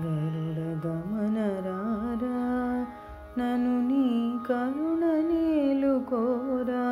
[0.00, 1.38] గరుడ గమన
[3.38, 4.04] నను నీ
[4.46, 6.86] కరుణ నేలుకోరా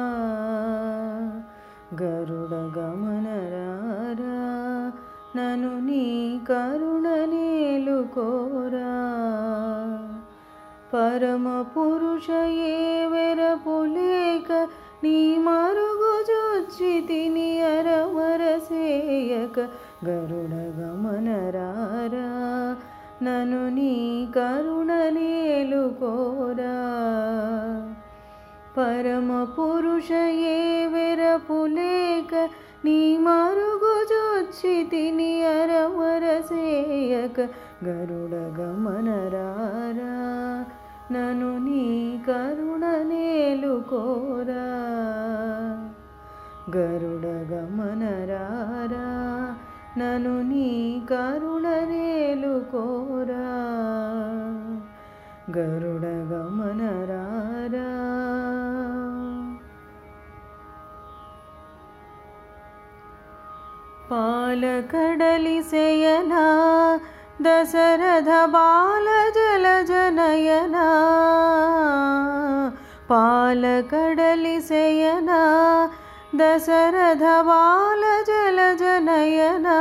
[2.02, 3.28] గరుడ గమన
[5.36, 6.04] నను నీ
[6.48, 8.94] కరుణ నేలుకోరా
[10.94, 12.30] పరమ పురుష
[12.68, 12.76] ఏ
[13.06, 14.52] వెరపులేక
[15.02, 16.92] నీ మరుగు జొచ్చి
[17.64, 19.58] అరవరసేయక
[20.04, 21.28] గరుడ గమన
[23.20, 23.92] నను నీ
[24.34, 26.76] కరుణ నేలుకోరా
[28.76, 30.10] పరమ పురుష
[30.50, 30.60] ఏ
[30.92, 32.32] వెరపులేక
[32.84, 37.38] నీ మరుగు జొచ్చి తిని అరవరసేయక
[37.84, 40.14] గరుడ గమనరారా
[41.12, 41.84] నను నీ
[42.28, 44.66] కరుణ నేలుకోరా
[46.70, 49.06] గరుడ గమనరారా
[49.97, 50.67] నను నీ
[51.11, 53.45] కరుణ నేలుకోరా
[55.55, 57.89] గరుడ గమన రారా
[64.09, 66.45] పాలకడలి శయనా
[76.36, 79.78] దశరథవాల జల జనయనా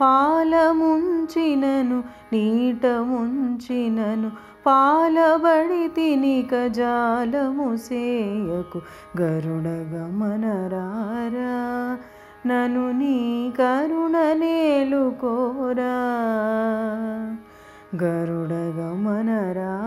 [0.00, 4.30] పాలముంచినను నీట ముంచినను
[4.66, 8.80] పాలబడి తినిక జాలము సేయకు
[9.20, 11.98] గరుడ గమనరారా.
[12.46, 15.94] నను నీ కరుణ నేలుకోరా
[18.04, 19.81] గరుడ గమనరా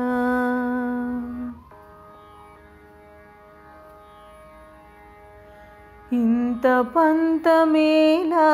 [6.14, 8.48] ఇంత పంతమేలా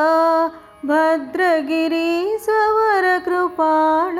[0.84, 4.18] భద్రగిరి సవర కృపాళ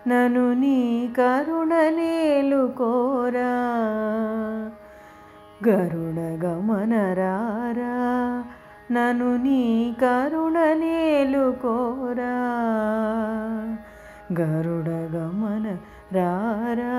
[0.09, 3.51] నను నీ కరుణ నేలుకోరా
[5.69, 7.28] గరుడ గమన రారా
[8.93, 9.61] నను నీ
[10.01, 12.35] కరుణ నేలుకోరా
[14.33, 15.67] గరుడ గమన
[16.13, 16.95] రారా.